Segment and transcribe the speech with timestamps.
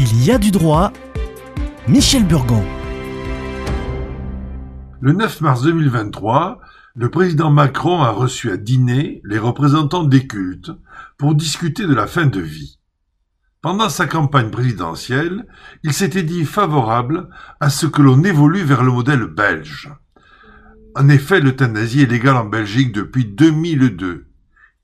[0.00, 0.92] Il y a du droit.
[1.88, 2.62] Michel Burgon.
[5.00, 6.60] Le 9 mars 2023,
[6.94, 10.70] le président Macron a reçu à dîner les représentants des cultes
[11.16, 12.78] pour discuter de la fin de vie.
[13.60, 15.48] Pendant sa campagne présidentielle,
[15.82, 17.28] il s'était dit favorable
[17.58, 19.92] à ce que l'on évolue vers le modèle belge.
[20.94, 24.28] En effet, l'euthanasie est légale en Belgique depuis 2002,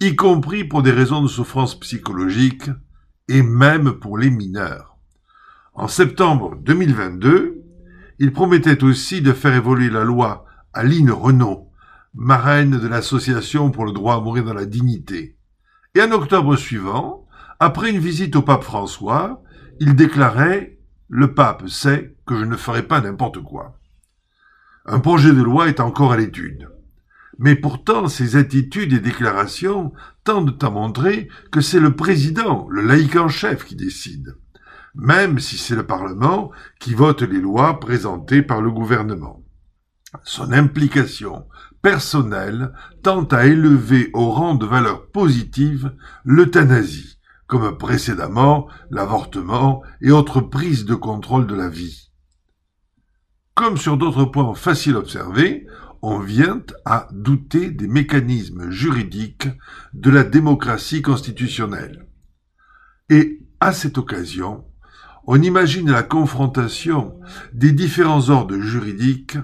[0.00, 2.68] y compris pour des raisons de souffrance psychologique
[3.28, 4.93] et même pour les mineurs.
[5.76, 7.64] En septembre 2022,
[8.20, 11.68] il promettait aussi de faire évoluer la loi Aline Renault,
[12.14, 15.36] marraine de l'Association pour le droit à mourir dans la dignité.
[15.96, 17.26] Et en octobre suivant,
[17.58, 19.42] après une visite au pape François,
[19.80, 20.78] il déclarait
[21.08, 23.76] Le pape sait que je ne ferai pas n'importe quoi.
[24.86, 26.68] Un projet de loi est encore à l'étude.
[27.40, 33.16] Mais pourtant, ces attitudes et déclarations tendent à montrer que c'est le président, le laïc
[33.16, 34.36] en chef, qui décide
[34.94, 39.42] même si c'est le Parlement qui vote les lois présentées par le gouvernement.
[40.22, 41.46] Son implication
[41.82, 45.92] personnelle tend à élever au rang de valeur positive
[46.24, 52.10] l'euthanasie, comme précédemment l'avortement et autres prises de contrôle de la vie.
[53.54, 55.66] Comme sur d'autres points faciles à observer,
[56.02, 59.48] on vient à douter des mécanismes juridiques
[59.92, 62.06] de la démocratie constitutionnelle.
[63.10, 64.64] Et à cette occasion,
[65.26, 67.18] on imagine la confrontation
[67.52, 69.38] des différents ordres juridiques,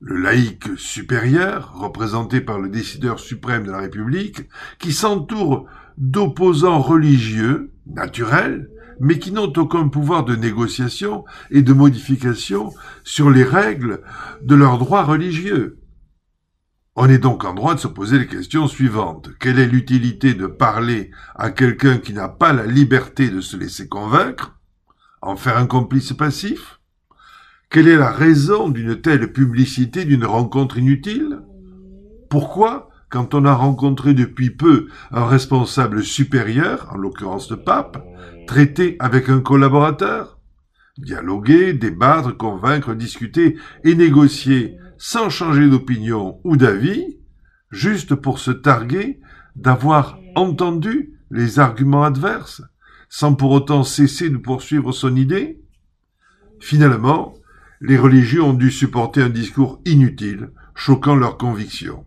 [0.00, 7.72] le laïc supérieur, représenté par le décideur suprême de la République, qui s'entoure d'opposants religieux,
[7.86, 8.68] naturels,
[9.00, 12.72] mais qui n'ont aucun pouvoir de négociation et de modification
[13.04, 14.02] sur les règles
[14.42, 15.78] de leurs droits religieux.
[16.94, 19.30] On est donc en droit de se poser les questions suivantes.
[19.40, 23.88] Quelle est l'utilité de parler à quelqu'un qui n'a pas la liberté de se laisser
[23.88, 24.58] convaincre
[25.22, 26.80] en faire un complice passif?
[27.70, 31.40] Quelle est la raison d'une telle publicité d'une rencontre inutile?
[32.28, 38.04] Pourquoi, quand on a rencontré depuis peu un responsable supérieur, en l'occurrence le pape,
[38.46, 40.38] traiter avec un collaborateur?
[40.98, 47.18] Dialoguer, débattre, convaincre, discuter et négocier sans changer d'opinion ou d'avis,
[47.70, 49.20] juste pour se targuer
[49.56, 52.62] d'avoir entendu les arguments adverses?
[53.14, 55.60] Sans pour autant cesser de poursuivre son idée
[56.60, 57.34] Finalement,
[57.82, 62.06] les religieux ont dû supporter un discours inutile, choquant leurs convictions.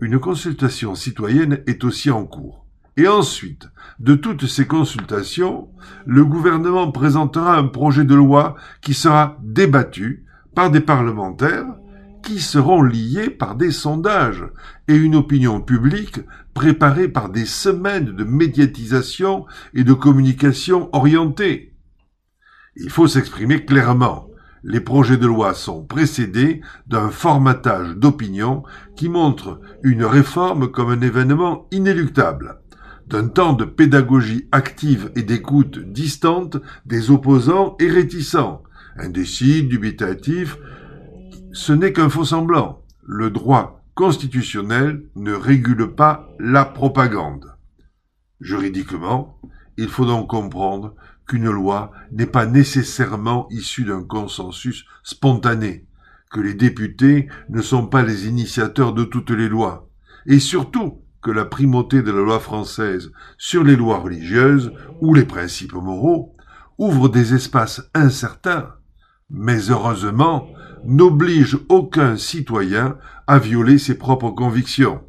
[0.00, 2.66] Une consultation citoyenne est aussi en cours.
[2.96, 3.68] Et ensuite,
[4.00, 5.68] de toutes ces consultations,
[6.04, 10.24] le gouvernement présentera un projet de loi qui sera débattu
[10.56, 11.68] par des parlementaires
[12.26, 14.44] qui seront liés par des sondages
[14.88, 16.18] et une opinion publique
[16.54, 21.72] préparée par des semaines de médiatisation et de communication orientée.
[22.74, 24.28] Il faut s'exprimer clairement.
[24.64, 28.64] Les projets de loi sont précédés d'un formatage d'opinion
[28.96, 32.58] qui montre une réforme comme un événement inéluctable,
[33.06, 36.56] d'un temps de pédagogie active et d'écoute distante
[36.86, 38.64] des opposants et réticents,
[38.98, 40.58] indécis, dubitatifs,
[41.56, 42.82] ce n'est qu'un faux semblant.
[43.02, 47.56] Le droit constitutionnel ne régule pas la propagande.
[48.40, 49.40] Juridiquement,
[49.78, 50.94] il faut donc comprendre
[51.26, 55.86] qu'une loi n'est pas nécessairement issue d'un consensus spontané,
[56.30, 59.88] que les députés ne sont pas les initiateurs de toutes les lois,
[60.26, 65.24] et surtout que la primauté de la loi française sur les lois religieuses ou les
[65.24, 66.36] principes moraux
[66.76, 68.74] ouvre des espaces incertains
[69.30, 70.48] mais heureusement,
[70.84, 75.00] n'oblige aucun citoyen à violer ses propres convictions.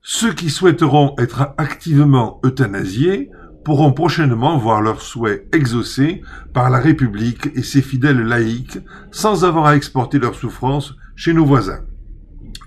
[0.00, 3.30] Ceux qui souhaiteront être activement euthanasiés
[3.64, 6.22] pourront prochainement voir leurs souhaits exaucés
[6.52, 8.78] par la République et ses fidèles laïcs
[9.12, 11.84] sans avoir à exporter leurs souffrances chez nos voisins.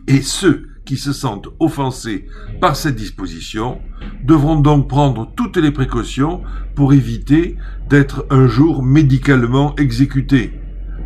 [0.08, 2.28] Et ceux qui se sentent offensés
[2.62, 3.82] par cette disposition
[4.24, 6.42] devront donc prendre toutes les précautions
[6.76, 7.58] pour éviter
[7.90, 10.54] d'être un jour médicalement exécutés.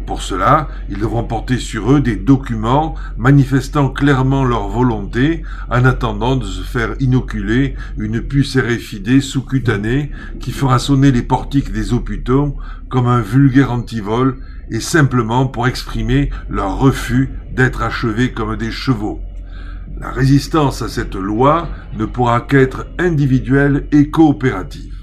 [0.10, 6.36] Pour cela, ils devront porter sur eux des documents manifestant clairement leur volonté en attendant
[6.36, 10.10] de se faire inoculer une puce RFID sous-cutanée
[10.40, 12.58] qui fera sonner les portiques des hôpitaux
[12.90, 14.40] comme un vulgaire antivol
[14.72, 19.22] et simplement pour exprimer leur refus d'être achevés comme des chevaux.
[20.00, 21.68] La résistance à cette loi
[21.98, 24.96] ne pourra qu'être individuelle et coopérative.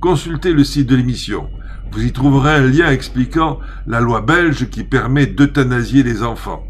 [0.00, 1.50] Consultez le site de l'émission.
[1.90, 6.64] Vous y trouverez un lien expliquant la loi belge qui permet d'euthanasier les enfants.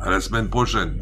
[0.00, 0.94] À la semaine prochaine.